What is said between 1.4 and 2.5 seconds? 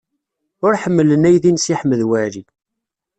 n Si Ḥmed Waɛli.